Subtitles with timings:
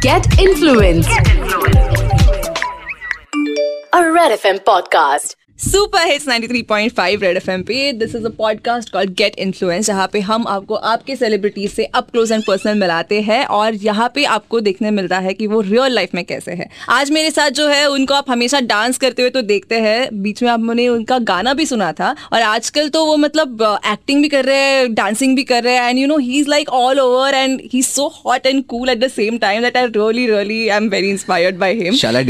[0.00, 1.06] Get influence.
[3.92, 5.36] A Red FM podcast.
[5.58, 10.20] Super hits 93.5 Red FM पे। This is a podcast called get influence जहाँ पे
[10.20, 14.60] हम आपको आपके सेलिब्रिटीज से अप क्लोज एंड पर्सनल मिलाते हैं और यहाँ पे आपको
[14.60, 17.90] देखने मिलता है कि वो रियल लाइफ में कैसे है। आज मेरे साथ जो है
[17.90, 21.66] उनको आप हमेशा डांस करते हुए तो देखते हैं। बीच में आपने उनका गाना भी
[21.66, 25.62] सुना था और आजकल तो वो मतलब एक्टिंग भी कर रहे हैं डांसिंग भी कर
[25.62, 28.64] रहे हैं and you know he is like all over and he so hot and
[28.64, 31.94] cool at the same time that I really really I am very inspired by him
[31.94, 32.24] Shall I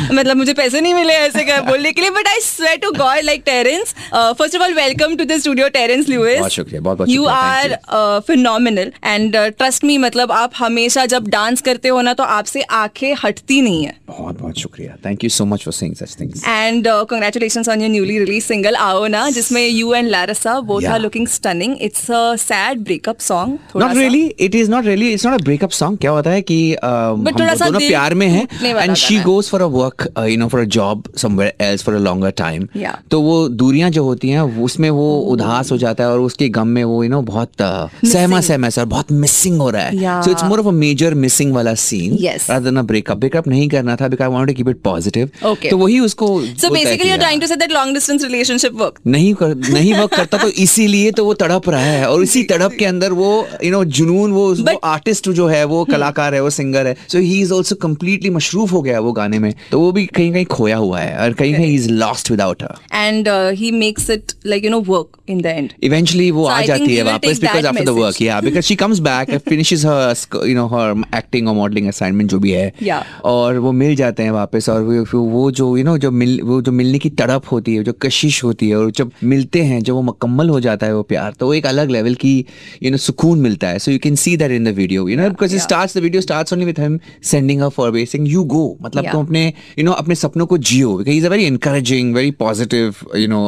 [0.12, 3.24] मतलब मुझे पैसे नहीं मिले ऐसे कर बोलने के लिए but I swear to God
[3.24, 7.08] like Terence first of all welcome to the studio Terence Lewis बहुत शुक्रिया, बहुत- बहुत
[7.10, 12.22] you are phenomenal and trust me मतलब आप हमेशा जब डांस करते हो ना तो
[12.22, 13.94] आपसे आँखें हटती नहीं है.
[14.08, 14.96] बहुत बहुत शुक्रिया.
[15.06, 18.76] Thank you so much for saying such things and congratulation on your newly release single
[18.76, 20.84] Aao Na जिसमें you and Larissa both.
[20.84, 25.26] Are looking stunning it's a sad breakup song not really it is not really it's
[25.26, 28.94] not a breakup song क्या होता है कि uh, हम दोनों प्यार में हैं and
[28.96, 29.18] she.
[29.20, 32.66] Goes for a work you know for a job somewhere else for a longer time
[33.10, 36.68] तो वो दूरियाँ जो होती हैं उसमें वो उदास हो जाता है और उसके गम
[36.68, 40.22] में वो यू नो बहुत uh, सहमा सहमा सा और बहुत मिसिंग हो रहा है।
[40.22, 43.20] So it's more of a major missing वाला scene rather than a breakup.
[43.20, 46.70] Breakup नहीं करना था because I wanted to keep it positive तो वही उसको सो
[46.70, 50.14] बेसिकली यू किया। Trying to say that long distance relationship work नहीं कर नहीं वर्क
[50.14, 53.30] करता तो इसीलिए तो वो तड़प रहा है। और इसी तड़प के अंदर वो
[53.64, 57.18] यू नो जुनून वो वो आर्टिस्ट जो है वो कलाकार है वो सिंगर है। So
[57.18, 60.44] he is also completely मशरूफ हो गया वो गाने में। तो वो भी कहीं कहीं
[60.56, 62.78] खोया हुआ है और कहीं कहीं is lost without her
[63.26, 65.72] uh, he makes it like you know work in the end.
[65.82, 68.98] Eventually वो So आ जाती है वापस बिकॉज़ आफ्टर द वर्क या because she comes
[69.06, 73.02] back finishes her you know her acting और modelling assignment जो भी है Yeah.
[73.24, 74.82] और वो मिल जाते हैं वापस और
[75.14, 77.92] वो वो जो यू नो जो मिल वो जो मिलने की तड़प होती है जो
[77.92, 81.32] कशिश होती है और जब मिलते हैं जब वो मुकम्मल हो जाता है वो प्यार
[81.40, 82.34] तो वो एक अलग लेवल की
[82.82, 85.28] यू नो सुकून मिलता है। So you can see that in the video you know
[85.28, 88.64] because it starts the video starts only with him sending a for basing you go
[88.82, 89.10] मतलब.
[89.12, 89.46] तुम अपने
[89.78, 93.42] यू नो अपने अपने सपनों को जियो is a very encouraging very positive you know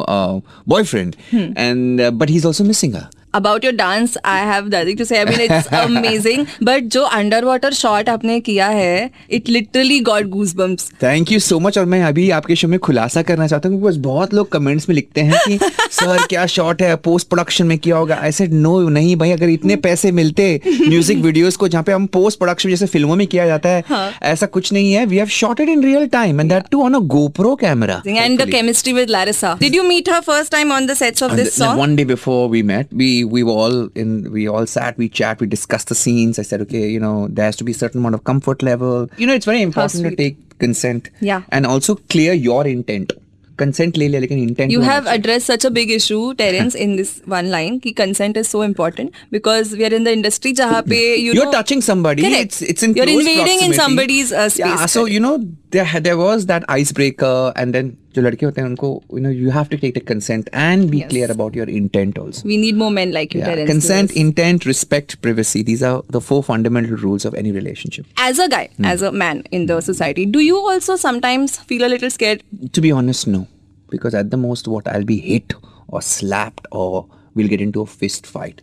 [0.69, 5.05] boyfriend and but he is also missing her about your dance I have that to
[5.05, 10.01] say I mean it's amazing but जो under water shot आपने किया है it literally
[10.01, 13.69] got goosebumps thank you so much और मैं अभी आपके show में खुलासा करना चाहता
[13.69, 15.59] हूँ बहुत लोग कमेंट्स में लिखते हैं कि
[15.93, 16.95] सर क्या शॉट है?
[16.97, 18.15] पोस्ट प्रोडक्शन में किया होगा.
[18.15, 22.07] आई सेड नो नहीं भाई अगर इतने पैसे मिलते म्यूज़िक वीडियोस को जहाँ पे हम
[22.07, 23.83] पोस्ट प्रोडक्शन जैसे फ़िल्मों में किया जाता है
[24.23, 25.05] ऐसा कुछ नहीं है.
[25.07, 28.49] We have shotted in real time and that too on a GoPro camera and the
[28.51, 31.81] chemistry with Larissa did you meet her first time on the sets of this song
[31.81, 34.32] one day before we met we we met, we we were all in.
[34.32, 36.40] We all sat, we chat, we discussed the scenes.
[36.40, 39.10] I said, okay, you know, there has to be a certain amount of comfort level.
[39.18, 40.18] You know, it's very important to sweet.
[40.18, 41.10] take consent.
[41.20, 41.42] Yeah.
[41.50, 43.12] And also clear your intent.
[43.60, 45.20] Consent ले ले लेकिन intent you होना have चाहिए.
[45.20, 49.12] addressed such a big issue terence in this one line कि consent is so important
[49.32, 52.22] because we are in the industry जहाँ पे you You're know touching somebody.
[52.22, 52.44] Correct.
[52.46, 53.78] It's it's in You're close invading in proximity.
[53.78, 54.86] somebody's, uh, space, Yeah.
[54.86, 55.14] So correct.
[55.14, 58.90] you know there had- there was that icebreaker, and then जो लड़के होते हैं उनको
[59.18, 61.10] you know you have to take the consent and be Yes.
[61.14, 62.44] clear about your intent also.
[62.52, 63.50] we need more men like you Yeah.
[63.52, 64.22] terence Consent, Lewis.
[64.24, 65.64] intent, respect, privacy.
[65.72, 68.08] These are the four fundamental rules of any relationship.
[68.30, 71.92] as a guy as a man in the society do you also sometimes feel a
[71.96, 72.44] little scared
[72.80, 73.44] To be honest, no.
[73.92, 75.54] Because at the most, what I'll be hit
[75.88, 77.06] or slapped or
[77.36, 78.62] we'll get into a fist fight.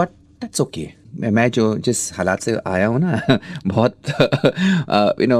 [0.00, 0.12] But
[0.44, 0.86] that's okay.
[1.20, 4.08] मैं मैं जो जिस हालात से आया हूँ ना बहुत
[5.20, 5.38] you know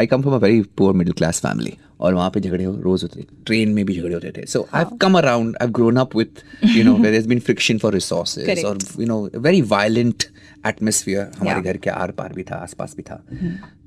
[0.00, 3.03] I come from a very poor middle class family और वहाँ पे झगड़े हो रोज
[3.03, 6.43] होते ट्रेन में भी झगड़े होते थे। So I come around I grown up with
[6.75, 10.23] you know there has been friction for resources और you know very violent
[10.67, 13.23] atmosphere हमारे घर के आर पार भी था आसपास भी था।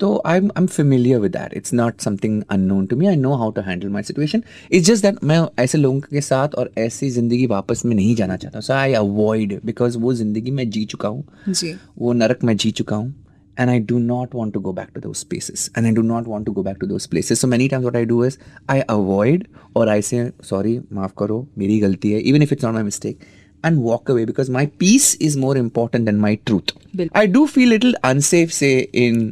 [0.01, 3.17] तो I am I am familiar with that it's not something unknown to me I
[3.17, 4.43] know how to handle my situation
[4.73, 8.37] it's just that मैं ऐसे लोगों के साथ और ऐसी ज़िंदगी वापस में नहीं जाना
[8.37, 11.25] चाहता। सो आई अवॉइड बिकॉज़ वो ज़िंदगी मैं जी चुका हूँ।
[11.99, 13.15] वो नरक मैं जी चुका हूँ।
[13.60, 16.26] and I do not want to go back to those spaces and I do not
[16.32, 18.38] want to go back to those places so many times what I do is
[18.74, 19.46] I avoid
[19.82, 23.24] or I say sorry माफ करो मेरी गलती है even if it's not my mistake
[23.70, 27.46] and walk away because my peace is more important than my truth बिल्कुल। I do
[27.54, 28.74] feel little unsafe say
[29.06, 29.24] in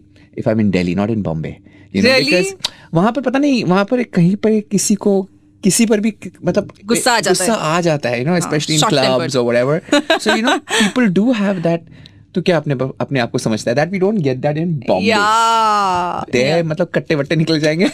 [0.44, 1.54] if I'm in Delhi not in Bombay
[1.92, 2.32] you know Really?
[2.32, 5.22] because वहाँ पर पता नहीं वहाँ पर कहीं पर किसी को
[5.64, 6.14] किसी पर भी
[6.46, 9.12] मतलब गुस्सा आ जाता गुस्सा है। आ जाता है you know especially in short clubs
[9.12, 9.38] tempered.
[9.42, 11.86] or whatever so you know people do have that
[12.35, 13.75] तो क्या अपने अपने आप को समझता है?
[13.75, 17.89] That we don't get that in Bombay या दे मतलब कट्टे वट्टे निकल जाएँगे।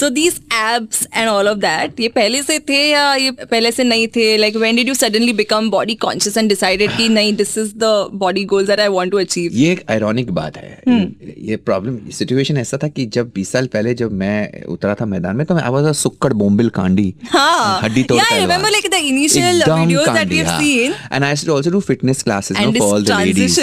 [0.00, 3.84] So these abs and all of that ये पहले से थे या ये पहले से
[3.84, 4.36] नहीं थे?
[4.36, 8.08] Like when did you suddenly become body conscious and decided कि नहीं this is the
[8.14, 11.06] body goals that I want to achieve ये एक आयरॉनिक बात है। Hmm.
[11.38, 15.36] ये प्रॉब्लम सिचुएशन ऐसा था कि जब 20 साल पहले जब मैं उतरा था मैदान
[15.36, 19.00] में तो मैं आवाज़ सुक्कड़ बॉम्बिल कांडी हाँ। हड्डी तोड़ का I remember like the
[19.04, 22.88] initial videos that we have seen and I should also do fitness classes no for
[22.88, 23.60] all the ladies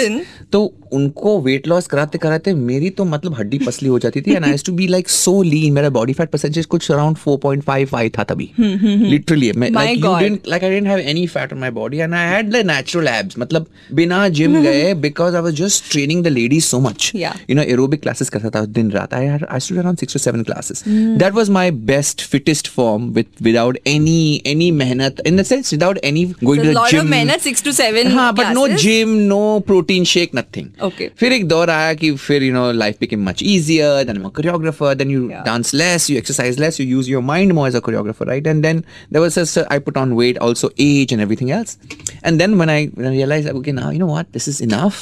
[0.52, 4.44] तो उनको वेट लॉस कराते कराते मेरी तो मतलब हड्डी पसली हो जाती थी and
[4.44, 8.50] I to be like so lean मेरा बॉडी फैट परसेंटेज कुछ अराउंड 4.55 था तभी।
[8.58, 12.14] लिटरली मैं like you didn't like I didn't have any fat on my body and
[12.14, 16.28] I had the natural abs मतलब बिना जिम गए because I was just training the
[16.28, 19.78] ladies so much you know aerobic classes करता था दिन रात। I had I stood
[19.78, 24.70] around 6 to 7 classes that was my best fittest form with without any any
[24.70, 28.32] मेहनत in the sense without any going to the gym मेहनत 6 to 7 हाँ
[28.34, 31.09] but no gym no no protein shake nothing Okay.
[31.19, 34.33] फिर एक दौर आया कि फिर you know life became much easier then I'm a
[34.39, 35.43] choreographer then you Yeah.
[35.49, 38.67] dance less you exercise less you use your mind more as a choreographer right and
[38.69, 41.77] then there was a, I put on weight also age and everything else
[42.23, 44.99] and then when I, when I realized okay now you know what this is enough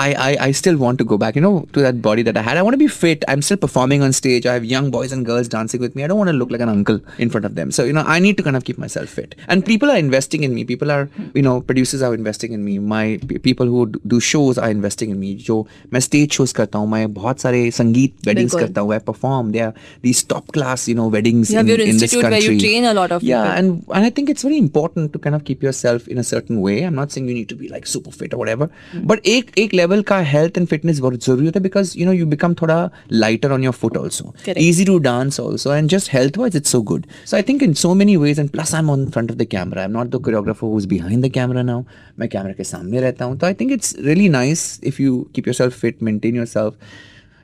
[0.00, 2.42] I, I I still want to go back you know to that body that I
[2.48, 5.14] had I want to be fit I'm still performing on stage I have young boys
[5.16, 7.48] and girls dancing with me I don't want to look like an uncle in front
[7.48, 9.90] of them so you know I need to kind of keep myself fit and people
[9.94, 11.00] are investing in me people are
[11.40, 13.02] you know producers are investing in me my
[13.32, 16.89] p- people who do shows I investing in me जो मैं stage shows करता हूँ
[16.91, 19.71] मैं बहुत सारे संगीत weddings करता हूँ I perform they are
[20.03, 21.65] these top class you know weddings in
[21.99, 26.21] this country and I think it's very important to kind of keep yourself in a
[26.21, 29.05] certain way I am not saying you need to be like super fit और whatever
[29.05, 32.13] but एक एक level का health and fitness बहुत ज़रूरी होता है because you know
[32.13, 36.37] you become थोड़ा lighter on your foot also easy to dance also and just health
[36.37, 38.89] wise it's so good so I think in so many ways and plus I am
[38.89, 41.83] on front of the camera I am not the choreographer who behind the camera now
[42.19, 43.37] मैं camera के सामने रहता हूँ.
[43.37, 46.74] तो I think it's it's really nice if you keep yourself fit maintain yourself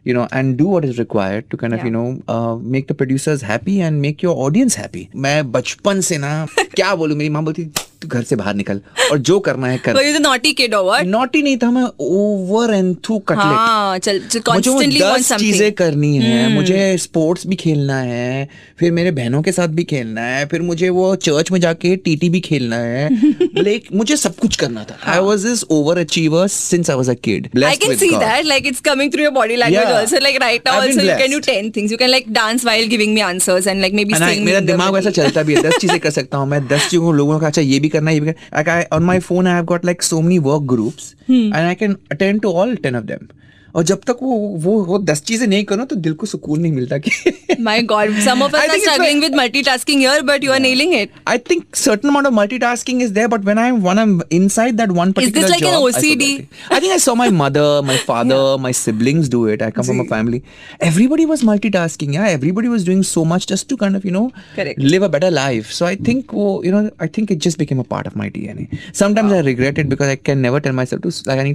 [0.05, 1.85] you know and do what is required to kind of Yeah.
[1.85, 6.19] you know uh, make the producers happy and make your audience happy मैं बचपन से
[6.19, 6.47] ना
[6.77, 8.82] क्या बोलूं मेरी माँ बोलती तू घर से बाहर निकल
[9.12, 13.20] और जो करना है कर। नॉटी किड और नॉटी नहीं था मैं ओवर एंड थ्रू
[13.20, 16.56] कटलेट हाँ, चल, चल, मुझे दस चीज़ें करनी है hmm.
[16.56, 18.50] मुझे स्पोर्ट्स भी खेलना है
[18.80, 22.30] फिर मेरे बहनों के साथ भी खेलना है फिर मुझे वो चर्च में जाके टीटी
[22.30, 23.10] भी खेलना है।
[23.58, 25.64] लाइक मुझे सब कुछ करना था। I was this
[25.98, 29.32] overachiever since I was a kid I can see that like it's coming through your
[29.32, 32.34] body language also like right now also you can do 10 things you can like
[32.34, 35.78] dance while giving me answers and like maybe मेरा दिमाग वैसा चलता भी है 10
[35.82, 38.34] चीज़ें कर सकता हूँ मैं 10 चीज़ों लोगों का अच्छा ये भी karna, ye bhi
[38.34, 38.50] karna.
[38.60, 41.54] Like I, on my phone, I have got like so many work groups, hmm.
[41.54, 43.30] and I can attend to all ten of them.
[43.77, 46.73] और जब तक वो वो वो दस चीजें नहीं करो तो दिल को सुकून नहीं
[46.73, 47.33] मिलता कि
[47.67, 50.43] My God, some of us I are think it's struggling like- with multitasking here, but
[50.47, 51.11] you are nailing it.
[51.27, 54.93] I think certain amount of multitasking is there, but when I'm when I'm inside that
[54.99, 56.29] one Is this particular like an job, I OCD?
[56.31, 56.65] forget it.
[56.79, 59.63] I think I saw my mother, my father, my siblings do it.
[59.69, 60.43] I come from a family.
[60.91, 62.15] Everybody was multitasking.
[62.15, 64.79] Yeah, everybody was doing so much just to kind of you know Correct.
[64.79, 65.73] live a better life.
[65.81, 68.31] So I think oh, you know I think it just became a part of my
[68.31, 68.69] DNA.
[68.93, 71.49] Sometimes I regret it because I can never tell myself to like I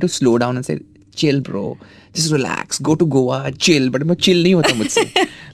[1.17, 1.77] chill bro
[2.17, 5.03] just relax go to Goa chill but मैं chill नहीं होता मुझसे.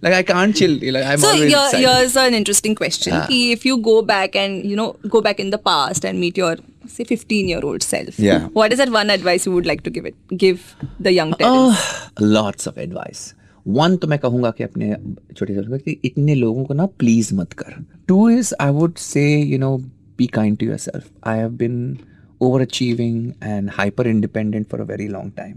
[0.05, 3.51] Like I can't chill like I am always so your your an interesting question कि
[3.53, 6.63] if you go back and you know go back in the past and meet your
[6.97, 10.07] say 15 year old self what is that one advice you would like to give
[10.07, 10.59] it give
[11.03, 13.35] the young talent lots of advice
[13.67, 14.95] one तो मैं कहूँगा कि अपने
[15.37, 17.85] छोटे छोटे कि इतने लोगों को ना प्लीज़ मत कर.
[18.09, 19.77] Two is I would say you know
[20.19, 21.99] be kind to your I have been
[22.42, 25.56] overachieving and hyper independent for a very long time.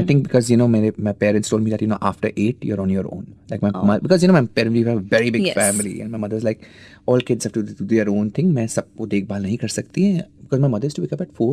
[0.00, 2.58] I think because you know my, my parents told me that you know after eight
[2.62, 3.34] you're on your own.
[3.50, 5.54] Like my, my because you know my parents we have a very big Yes.
[5.56, 6.68] family and my mother's like
[7.06, 8.52] all kids have to do their own thing.
[8.54, 11.34] मैं सबको देखभाल नहीं कर सकती है because my mother used to wake up at
[11.40, 11.52] four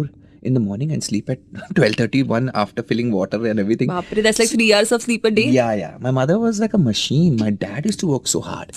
[0.50, 1.40] in the morning and sleep at
[1.82, 3.90] 12:30 one after filling water and everything.
[3.98, 5.48] Baapre, that's like three hours of sleep a day.
[5.60, 5.98] Yeah, yeah.
[6.08, 7.38] My mother was like a machine.
[7.46, 8.72] My dad used to work so hard.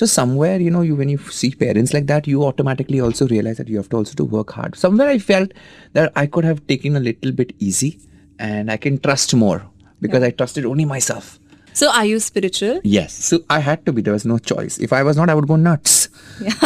[0.00, 3.56] So somewhere, you know, you when you see parents like that, you automatically also realize
[3.56, 4.76] that you have to also to work hard.
[4.76, 5.56] Somewhere I felt
[5.94, 7.98] that I could have taken a little bit easy
[8.38, 9.62] and I can trust more
[10.00, 11.38] because I trusted only myself.
[11.72, 12.80] So are you spiritual?
[12.84, 13.14] Yes.
[13.24, 14.02] So I had to be.
[14.02, 14.78] There was no choice.
[14.78, 15.96] If I was not, I would go nuts.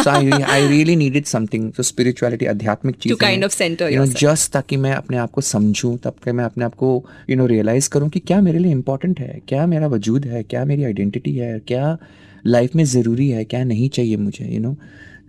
[0.03, 1.65] so I, re- I really needed something.
[1.71, 4.23] So spirituality, आध्यात्मिक चीजें kind of center you know, yourself.
[4.23, 7.51] just ताकि मैं अपने आप को समझूं तब कि मैं अपने आप को you know
[7.51, 11.33] realize करूं कि क्या मेरे लिए important है क्या मेरा वजूद है क्या मेरी identity
[11.37, 11.97] है क्या
[12.46, 14.76] लाइफ में ज़रूरी है, क्या नहीं चाहिए मुझे you know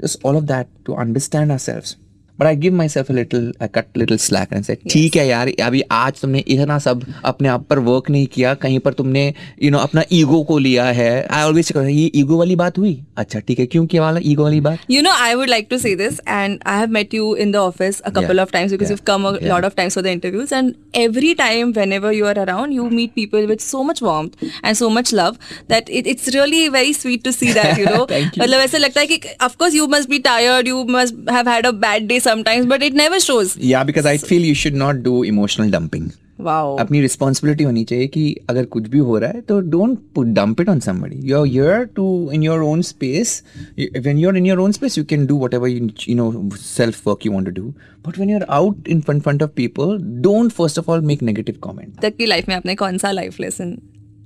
[0.02, 1.96] just all of that to understand our self
[2.40, 6.22] but I give myself little cut little slack and set ठीक है यार अभी आज
[6.22, 9.78] तुमने इतना सब अपने आप पर वर्क नहीं किया कहीं पर तुमने यू you नो
[9.78, 11.28] know, अपना ईगो को लिया है.
[11.32, 12.94] आई ऑलवेज ये ईगो वाली बात हुई?
[13.18, 14.80] अच्छा ठीक है क्यों क्या वाला ईगो वाली बात?
[14.92, 17.56] You know I would like to see this and I have met you in the
[17.56, 20.54] office a couple of times because you come a lot of times for the interviews
[20.56, 24.30] and every time whenever you are around you meet people with so much warm
[24.66, 25.38] and so much love
[25.70, 29.08] that it it's really very sweet to see that you know मतलब ऐसा लगता है
[29.08, 32.88] कि of course you must be tired you must have had a bad day sometimes, but
[32.90, 33.58] it never shows.
[33.64, 36.80] Yeah because I feel you should not do emotional dumping Wow.
[36.80, 40.70] अपनी responsibility होनी चाहिए कि अगर कुछ भी हो रहा है तो don't dump it
[40.70, 43.44] on somebody you are here to in your own space
[43.80, 47.26] when you are in your own space you can do whatever you know self work
[47.26, 47.68] you want to do
[48.08, 51.56] but when you are out in front of people don't first of all make negative
[51.64, 53.78] comment तक की life में आपने कौन सा life lesson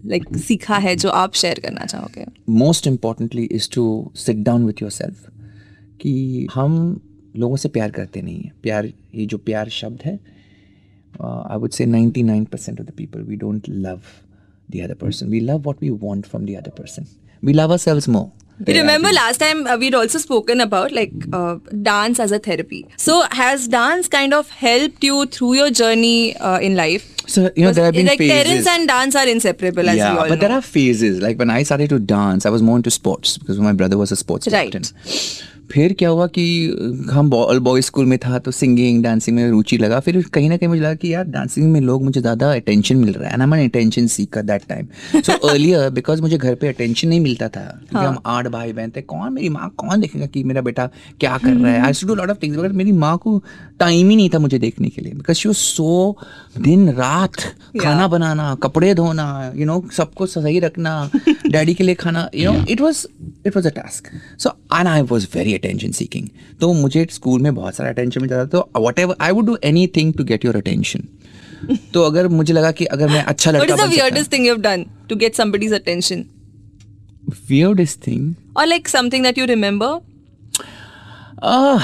[0.05, 2.25] like सीखा है जो आप शेयर करना चाहोगे?
[2.49, 5.15] Most importantly is to sit down with yourself
[6.01, 7.01] कि हम
[7.35, 8.85] लोगों से प्यार करते नहीं हैं प्यार
[9.15, 10.19] ये जो प्यार शब्द है
[11.23, 13.99] I would say 99% of the people we don't love
[14.75, 17.05] the other person we love what we want from the other person
[17.45, 18.29] we love ourselves more
[18.69, 21.53] You remember last time uh, we'd also spoken about like uh,
[21.85, 22.81] dance as a therapy.
[23.03, 27.07] So has dance kind of helped you through your journey uh, in life?
[27.35, 28.35] So you know there have been like phases.
[28.35, 30.43] parents and dance are inseparable, as yeah, we all but know.
[30.43, 31.17] there are phases.
[31.25, 34.13] Like when I started to dance, I was more into sports because my brother was
[34.17, 34.71] a sports Right.
[34.77, 34.91] captain.
[35.71, 36.67] फिर क्या हुआ कि
[37.11, 40.67] हम boys school में था तो singing dancing में रुचि लगा। फिर कहीं ना कहीं
[40.69, 43.67] मुझे लगा कि यार डांसिंग में लोग मुझे ज़्यादा अटेंशन मिल रहा है and I
[43.67, 44.87] attention seeker that time
[45.21, 48.91] so earlier because मुझे घर पे अटेंशन नहीं मिलता था क्योंकि हम आठ भाई बहन
[48.95, 51.81] थे कौन मेरी माँ कौन देखेगा कि मेरा बेटा क्या कर रहा है?
[51.81, 53.43] I do lot of things मगर मेरी माँ को
[53.79, 56.17] टाइम ही नहीं था मुझे देखने के लिए बिकॉज़ शी सो
[56.61, 57.33] दिन रात
[57.81, 62.65] खाना बनाना कपड़े धोना यू नो सबको सही रखना डैडी के लिए खाना you know
[62.69, 63.07] it was
[63.46, 66.28] it was a task so and I was very attention seeking
[66.60, 69.58] तो मुझे स्कूल में बहुत सारा अटेंशन मिलता था तो whatever I would do
[69.64, 71.08] anything to get your attention
[71.94, 74.34] तो अगर मुझे लगा कि अगर मैं अच्छा what लड़का is the बन सकता weirdest
[74.34, 76.24] thing you've done to get somebody's attention?
[77.50, 78.26] weirdest thing
[78.56, 79.88] Or like something that you remember?
[81.42, 81.80] Uh,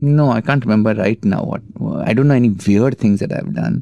[0.00, 1.40] no, I can't remember right now.
[1.42, 1.60] What
[2.02, 3.76] I don't know any weird things that I've done.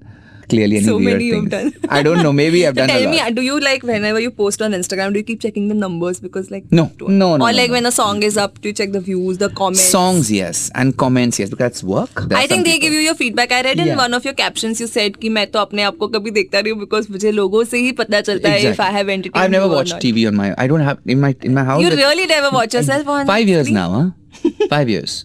[0.52, 1.74] Clearly, any So weird many you've things.
[1.74, 1.90] done.
[1.98, 2.32] I don't know.
[2.38, 5.14] Maybe I've So done tell a me, do you like whenever you post on Instagram,
[5.18, 7.30] do you keep checking the numbers because like No, no, no.
[7.34, 7.76] or no, like no.
[7.78, 9.84] when a song is up, do you check the views, the comments?
[9.98, 12.24] songs, yes, and comments, yes, because that's work.
[12.28, 13.52] There I think they people- give you your feedback.
[13.60, 14.02] I read in Yeah.
[14.04, 16.72] one of your captions you said कि मैं तो अपने आप को कभी देखता रही
[16.72, 19.70] हूँ because मुझे लोगों से ही पता चलता है if I have entertained I've never
[19.76, 20.00] watched.
[20.08, 20.50] TV on my.
[20.66, 21.84] I don't have in my in my house.
[21.86, 24.68] You really never watch yourself on Five years now, huh?
[24.76, 25.18] Five years.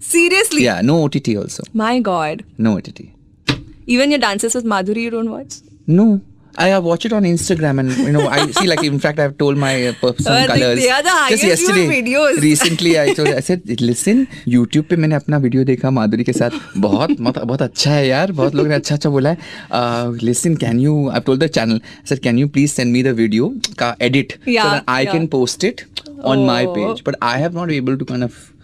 [0.00, 0.64] Seriously?
[0.64, 1.62] Yeah, no OTT also.
[1.84, 2.44] My God.
[2.66, 3.08] No OTT.
[3.96, 5.54] Even your dances with Madhuri you don't watch?
[6.00, 6.08] No.
[6.62, 9.34] I uh, watch it on Instagram and you know I see like in fact I've
[9.42, 12.40] told my uh, person Uh, colors they are the just highest viewed yesterday videos.
[12.44, 16.58] recently I told I said listen YouTube पे मैंने अपना video देखा माधुरी के साथ
[16.86, 19.38] बहुत बहुत बहुत अच्छा है यार बहुत लोगों ने अच्छा अच्छा बोला है
[19.80, 23.04] uh, listen can you I've told the channel I said can you please send me
[23.10, 23.52] the video
[23.84, 25.12] का edit so Yeah, that I yeah.
[25.16, 25.86] can post it
[26.34, 26.74] on my Oh.
[26.80, 27.60] page but I have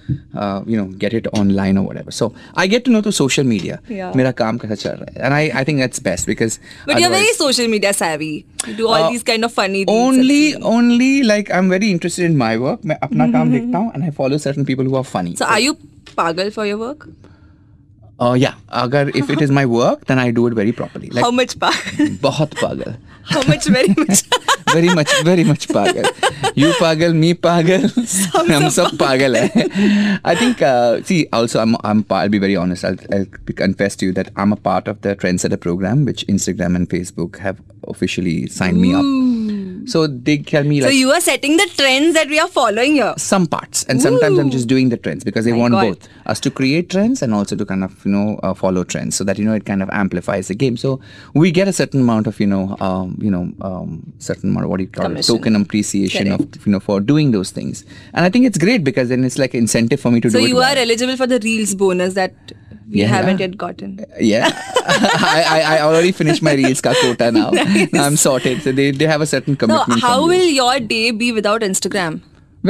[0.03, 2.67] not able to kind of uh, you know get it online or whatever so I
[2.67, 4.13] get to know through social media Yeah.
[4.15, 7.09] मेरा काम कैसा चल रहा है and I I think that's best because But you're
[7.09, 8.45] very otherwise- social media savvy.
[8.67, 10.63] You do all Uh, these kind of funny reels and only stuff.
[10.63, 12.85] only like I'm very interested in my work.
[12.85, 15.35] मैं अपना काम देखता हूँ and I follow certain people who are funny.
[15.43, 15.77] So are you
[16.23, 17.07] pagal for your work?
[18.27, 18.55] Uh, yeah,
[18.85, 21.09] अगर if it is my work, then I do it very properly.
[21.17, 22.09] Like How much pagal?
[22.25, 22.95] बहुत पागल.
[23.35, 24.23] How much very much?
[24.73, 26.09] very much very much पागल.
[26.57, 27.89] You पागल, me पागल,
[28.53, 29.65] हम सब पागल है.
[30.25, 32.85] I think uh, see also I'm I'm I'll be very honest.
[32.85, 33.27] I'll, I'll
[33.63, 37.39] confess to you that I'm a part of the Trendsetter program, which Instagram and Facebook
[37.39, 39.32] have officially signed me up.
[39.86, 40.90] So they tell me like.
[40.90, 43.14] so you are setting the trends that we are following here.
[43.18, 45.82] some parts and sometimes i'm just doing the trends because they My want God.
[45.88, 49.16] both us to create trends and also to kind of you know uh, follow trends
[49.16, 51.00] so that you know it kind of amplifies the game so
[51.34, 54.70] we get a certain amount of you know um, you know um, certain amount of
[54.70, 58.24] what do you call it token appreciation of you know for doing those things and
[58.24, 60.56] i think it's great because then it's like incentive for me to do So you
[60.56, 60.78] it are well.
[60.78, 62.32] eligible for the reels bonus that
[62.91, 63.07] we Yeah.
[63.13, 63.91] haven't yet gotten.
[64.19, 64.47] yeah
[65.31, 67.49] I, I i already finished my reels ka quota now
[68.05, 70.39] i'm sorted so they, they have a certain So commitment how from you.
[70.39, 72.19] will your day be without Instagram?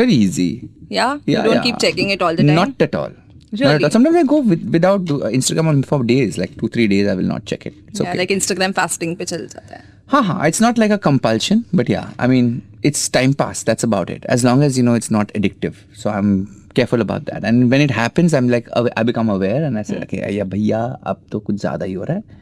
[0.02, 0.50] very easy
[0.98, 1.10] Yeah?
[1.26, 1.62] Yeah, you don't yeah.
[1.68, 2.56] keep checking it all the time?
[2.60, 3.10] Not at all.
[3.12, 3.84] Not at Really?
[3.88, 3.92] all.
[3.96, 7.08] Sometimes I go with, without do, uh, Instagram on for days, like two, three days.
[7.12, 7.76] I will not check it.
[7.92, 8.18] It's yeah, okay.
[8.22, 9.82] like Instagram fasting पे चल जाता है.
[10.14, 12.50] ha, ha, it's not like a compulsion, but yeah, I mean,
[12.92, 13.62] it's time pass.
[13.70, 14.26] That's about it.
[14.38, 15.82] As long as you know it's not addictive.
[16.04, 16.32] So I'm
[16.75, 17.45] careful about that.
[17.45, 20.03] And when it happens, I'm like, I become aware and I say, mm.
[20.05, 22.41] okay, yeah, bhaiya, ab to kuch zyada hi ho raha hai.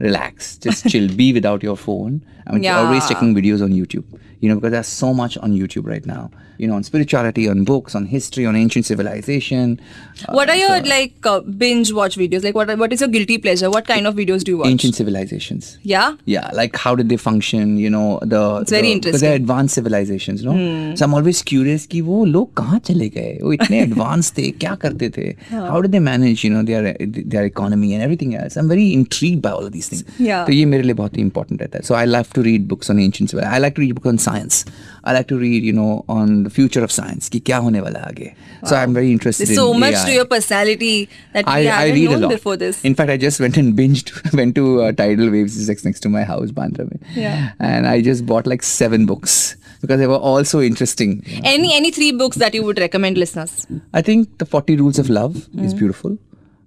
[0.00, 2.24] Relax, just chill, be without your phone.
[2.46, 2.78] I'm yeah.
[2.78, 4.04] always checking videos on YouTube
[4.39, 7.63] you know, because there's so much on YouTube right now, you know, on spirituality, on
[7.63, 9.79] books, on history, on ancient civilization.
[10.27, 12.43] Uh, What are your so- like uh, binge watch videos?
[12.43, 13.69] Like what what is your guilty pleasure?
[13.69, 14.67] What kind of videos do you watch?
[14.73, 15.77] ancient civilizations?
[15.83, 16.15] Yeah.
[16.25, 17.77] Yeah, like how did they function?
[17.77, 19.11] You know, the It's very the- interesting.
[19.11, 20.53] because they're advanced civilizations, no?
[20.95, 23.37] So I'm always curious कि वो लोग कहाँ चले गए?
[23.43, 25.27] वो इतने advanced थे, क्या करते थे?
[25.51, 26.95] How did they manage, you know, their
[27.35, 28.57] their economy and everything else?
[28.63, 30.03] I'm very intrigued by all of these things.
[30.29, 30.45] Yeah.
[30.45, 31.83] तो ये मेरे लिए बहुत ही important रहता है.
[31.91, 33.57] So I love to read books on ancient civilization.
[33.59, 34.64] I like to read books on science.
[35.04, 37.28] I like to read, you know, on the future of science.
[37.34, 38.24] Ki kya hone wala aage.
[38.30, 38.68] Wow.
[38.70, 39.48] So I'm very interested.
[39.48, 40.06] There's so in much AI.
[40.06, 42.34] to your personality that I, we I read known a lot.
[42.36, 42.82] before this.
[42.90, 46.12] In fact, I just went and binged, went to uh, Title Waves is next to
[46.16, 46.88] my house, Bandra.
[46.90, 47.00] Mein.
[47.14, 47.52] Yeah.
[47.58, 51.22] And I just bought like seven books because they were all so interesting.
[51.54, 53.66] Any any three books that you would recommend listeners?
[53.94, 55.64] I think the Forty Rules of Love mm.
[55.64, 56.18] is beautiful.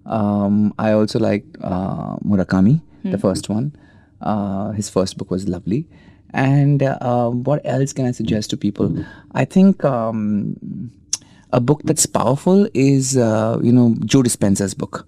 [0.05, 3.11] Um, I also liked uh, Murakami, mm.
[3.11, 3.75] the first one.
[4.21, 5.87] Uh, his first book was lovely.
[6.33, 9.05] And uh, what else can I suggest to people?
[9.33, 10.91] I think um,
[11.51, 15.07] a book that's powerful is, uh, you know, Joe Dispenza's book.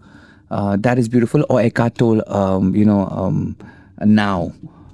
[0.52, 1.46] Uh, that is beautiful.
[1.50, 3.56] Or Eckhart Tolle, um, you know, um,
[4.06, 4.52] Now,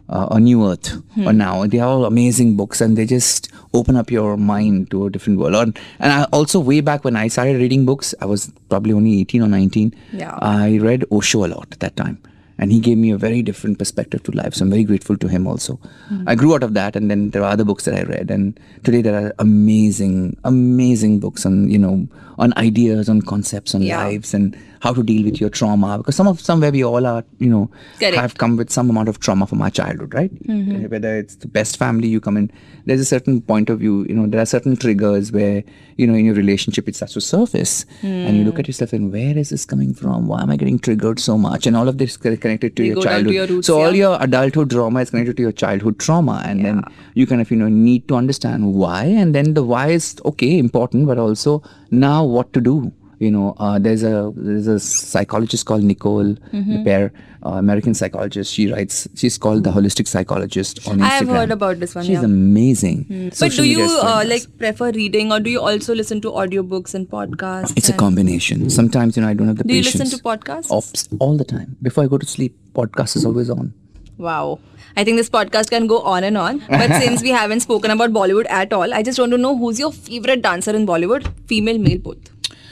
[0.07, 1.65] uh, or New Earth, or Now.
[1.65, 5.39] They are all amazing books and they just open up your mind to a different
[5.39, 5.55] world.
[5.55, 5.63] Or,
[5.99, 9.41] and I also, way back when I started reading books, I was probably only 18
[9.41, 9.93] or 19.
[10.13, 10.37] Yeah.
[10.41, 12.21] I read Osho a lot at that time.
[12.59, 14.53] And he gave me a very different perspective to life.
[14.53, 15.79] So I'm very grateful to him also.
[16.27, 16.95] I grew out of that.
[16.95, 18.29] And then there are other books that I read.
[18.29, 23.81] And today there are amazing, amazing books on, you know, on ideas, on concepts, on
[23.81, 24.03] Yeah.
[24.03, 25.97] lives and how to deal with your trauma.
[25.97, 27.69] Because some of, somewhere we all are, you know,
[27.99, 28.15] Correct.
[28.15, 30.33] have come with some amount of trauma from our childhood, right?
[30.45, 30.87] Mm-hmm.
[30.87, 32.51] Whether it's the best family you come in,
[32.85, 35.63] there's a certain point of view, you know, there are certain triggers where,
[35.97, 38.47] you know, in your relationship it starts to surface and you Hmm.
[38.47, 40.27] look at yourself and where is this coming from?
[40.27, 41.67] Why am I getting triggered so much?
[41.67, 43.33] And all of this is connected to You your down to childhood.
[43.33, 46.41] your roots, so all your adulthood trauma is connected to your childhood trauma.
[46.45, 46.83] And then
[47.15, 49.03] you kind of, you know, need to understand why.
[49.03, 53.53] And then the why is okay, important, but also now what to do you know
[53.57, 56.71] uh, there's a there's a psychologist called nicole Mm-hmm.
[56.77, 57.11] LePera,
[57.45, 61.51] uh, american psychologist she writes she's called the holistic psychologist on instagram I have heard
[61.51, 62.23] about this one, she's yeah.
[62.29, 66.93] Amazing But do you uh, like prefer reading or do you also listen to audiobooks
[66.95, 67.73] and podcasts?
[67.77, 70.17] it's a and- combination sometimes you know i don't have the Do you listen to
[70.31, 70.71] podcasts?
[70.79, 73.73] Ops, all the time before i go to sleep podcast is always on
[74.17, 74.59] Wow.
[74.97, 76.57] I think this podcast can go on and on.
[76.69, 79.79] But since we haven't spoken about Bollywood at all, I just want to know who's
[79.79, 81.29] your favorite dancer in Bollywood?
[81.47, 82.17] Female, male, both.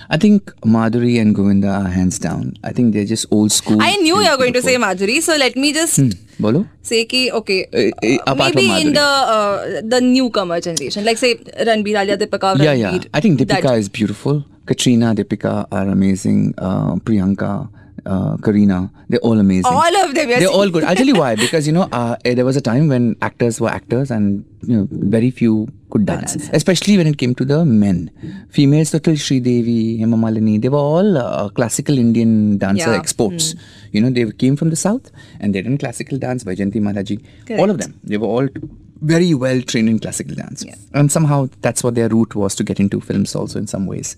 [0.10, 3.96] I think madhuri and govinda are hands down i think they're just old school I
[4.04, 6.00] knew you were going to say Madhuri, so let me just
[6.46, 11.18] bolo say ki okay Eh, eh, uh, maybe in the uh, the newcomer generation like
[11.24, 11.32] say
[11.70, 13.00] Ranbir Alia Deepika yeah, yeah.
[13.14, 14.44] I think Deepika that- is beautiful.
[14.70, 16.40] Katrina, Deepika are amazing.
[16.58, 17.52] Uh, Priyanka,
[18.08, 19.72] uh, Kareena, they're all amazing.
[19.72, 20.40] all of them yes.
[20.42, 20.84] They're all good.
[20.84, 21.36] I'll tell you why.
[21.46, 24.76] Because you know, uh, eh, there was a time when actors were actors, and you
[24.78, 26.36] know, very few could dance.
[26.62, 28.00] Especially when it came to the men.
[28.50, 32.98] Females, so till Sri Devi, Hema Malini, they were all uh, classical Indian dancer Yeah.
[33.04, 33.54] exports.
[33.92, 36.44] You know, they came from the south, and they did classical dance.
[36.44, 37.18] Vajanti Malaji,
[37.60, 38.00] all of them.
[38.04, 38.50] They were all
[39.02, 40.64] very well trained in classical dance.
[40.94, 44.16] And somehow that's what their route was to get into films also in some ways.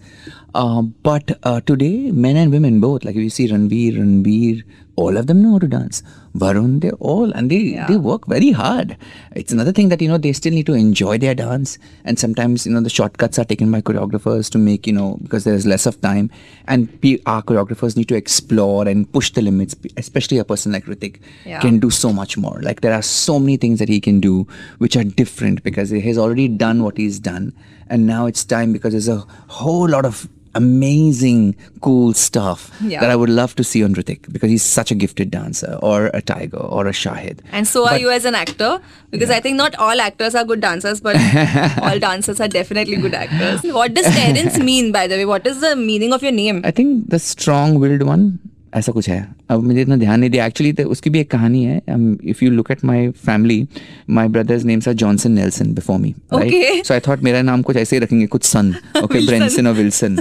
[0.55, 4.63] Uh, but uh, today, men and women both, like if you see Ranveer, Ranveer,
[4.95, 6.03] all of them know how to dance.
[6.39, 8.97] Varun, they're all, and they, they work very hard.
[9.35, 11.77] It's another thing that, you know, they still need to enjoy their dance.
[12.05, 15.43] And sometimes, you know, the shortcuts are taken by choreographers to make, you know, because
[15.43, 16.31] there's less of time.
[16.67, 16.87] And
[17.25, 21.59] our choreographers need to explore and push the limits, especially a person like Hrithik Yeah.
[21.61, 22.59] can do so much more.
[22.61, 24.47] Like there are so many things that he can do
[24.77, 27.53] which are different because he has already done what he's done.
[27.89, 32.99] And now it's time because there's a whole lot of amazing, cool stuff yeah.
[32.99, 36.07] that I would love to see on Hrithik because he's such a gifted dancer or
[36.07, 37.39] a tiger or a Shahid.
[37.51, 38.81] And so but, are you as an actor
[39.11, 39.37] because yeah.
[39.37, 41.15] I think not all actors are good dancers, but
[41.81, 43.71] all dancers are definitely good actors.
[43.71, 45.25] What does Terence mean, by the way?
[45.25, 46.61] What is the meaning of your name?
[46.63, 48.39] I think the strong willed one.
[48.75, 51.63] ऐसा कुछ है। अब मुझे इतना ध्यान नहीं दिया। Actually तो उसकी भी एक कहानी
[51.63, 51.81] है।
[52.25, 53.65] If you look at my family
[54.09, 56.83] my brothers names are Johnson Nelson before me Okay.
[56.85, 60.19] So I thought मेरा नाम कुछ ऐसे ही रखेंगे कुछ सन ओके ब्रेंसन और Wilson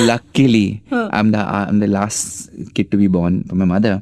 [0.00, 4.00] luckily I am the I am the last kid to be born my mother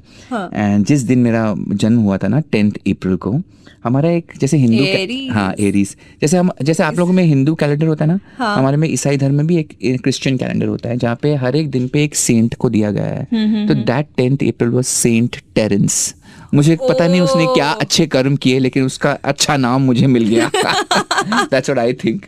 [0.55, 3.40] and जिस दिन मेरा जन्म हुआ था ना टेंथ अप्रैल को
[3.85, 8.05] हमारा एक जैसे हिंदू हाँ एरीज जैसे हम जैसे आप लोगों में हिंदू कैलेंडर होता
[8.05, 11.35] है ना हमारे में ईसाई धर्म में भी एक क्रिश्चियन कैलेंडर होता है जहाँ पे
[11.35, 14.87] हर एक दिन पे एक सेंट को दिया गया है। So that 10th April was
[14.87, 16.15] Saint Terence.
[16.55, 20.51] मुझे पता नहीं उसने क्या अच्छे कर्म किए लेकिन उसका अच्छा नाम मुझे मिल गया।
[20.55, 22.27] That's what I think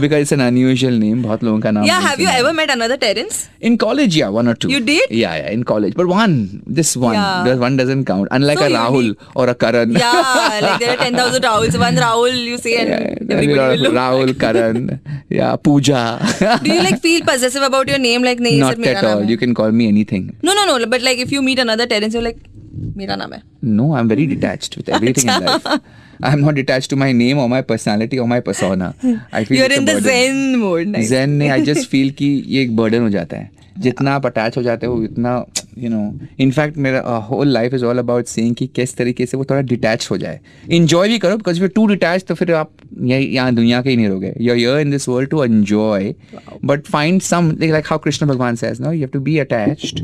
[0.00, 2.96] because it's an unusual name बहुत लोगों का नाम yeah have you ever met another
[2.96, 6.36] Terrence in college yeah one और two you did yeah yeah in college but one
[6.68, 10.12] this one this one doesn't count unlike a Rahul और a Karan yeah
[10.60, 14.88] like there are 10000 Rahuls one Rahul you see and Rahul Karan
[15.32, 16.02] yeah Pooja
[16.42, 18.24] do you like feel possessive about your name?
[18.28, 19.22] Like nahi not at all.
[19.32, 20.26] you can call me anything.
[20.48, 22.42] No no no but like if you meet another terence you're like
[22.96, 26.54] मेरा नाम है। No I am very detached with everything in life I am not
[26.54, 29.84] detached to my name और my personality और my persona I feel you are in
[29.84, 33.36] the zen mode nice zen नहीं I just feel कि ये एक burden हो जाता
[33.36, 35.44] है। जितना आप अटैच हो जाते हो उतना
[35.78, 36.00] यू नो
[36.40, 40.06] इनफैक्ट मेरा whole life is all about saying कि किस तरीके से वो थोड़ा डिटैच
[40.10, 40.38] हो जाए।
[40.70, 42.70] इन्जॉय भी करो बिकॉज़ फिर टू डिटैच तो फिर आप
[43.02, 46.14] यही यहाँ दुनिया के ही नहीं रहोगे। You are in this world to enjoy
[46.64, 50.00] but find some like how Krishna भगवान says no you have to be attached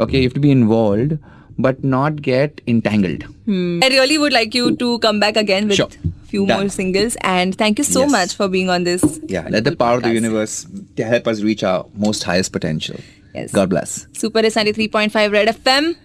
[0.00, 1.18] okay you have to be involve
[1.58, 3.24] but not get entangled.
[3.44, 3.80] Hmm.
[3.82, 5.88] I really would like you to come back again with sure.
[6.26, 6.60] few Done.
[6.60, 8.10] more singles and thank you so yes.
[8.10, 9.20] much for being on this.
[9.26, 9.96] Yeah, let the power podcast.
[9.96, 10.66] of the universe
[10.96, 12.96] help us reach our most highest potential.
[13.34, 13.52] Yes.
[13.52, 14.06] God bless.
[14.12, 15.96] Super is 93.5 Red FM.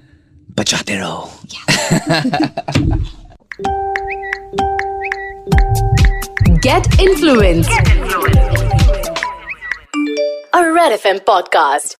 [0.53, 0.89] Bachate.
[1.49, 2.97] Yeah.
[6.61, 7.67] Get influence.
[7.67, 8.37] Get influence.
[10.53, 11.97] A Red FM podcast.